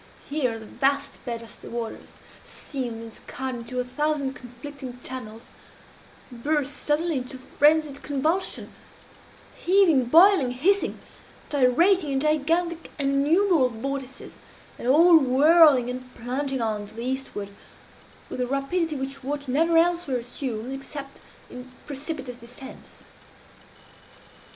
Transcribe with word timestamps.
Here 0.27 0.57
the 0.57 0.65
vast 0.65 1.23
bed 1.25 1.43
of 1.43 1.61
the 1.61 1.69
waters, 1.69 2.13
seamed 2.43 3.01
and 3.03 3.13
scarred 3.13 3.53
into 3.53 3.79
a 3.79 3.83
thousand 3.83 4.33
conflicting 4.33 4.99
channels, 5.03 5.51
burst 6.31 6.75
suddenly 6.75 7.17
into 7.19 7.37
frenzied 7.37 8.01
convulsion 8.01 8.73
heaving, 9.55 10.05
boiling, 10.05 10.53
hissing 10.53 10.97
gyrating 11.51 12.13
in 12.13 12.19
gigantic 12.19 12.89
and 12.97 13.27
innumerable 13.27 13.69
vortices, 13.69 14.39
and 14.79 14.87
all 14.87 15.19
whirling 15.19 15.87
and 15.87 16.11
plunging 16.15 16.61
on 16.61 16.87
to 16.87 16.95
the 16.95 17.05
eastward 17.05 17.49
with 18.27 18.41
a 18.41 18.47
rapidity 18.47 18.95
which 18.95 19.23
water 19.23 19.51
never 19.51 19.77
elsewhere 19.77 20.17
assumes, 20.17 20.75
except 20.75 21.19
in 21.47 21.71
precipitous 21.85 22.37
descents. 22.37 23.03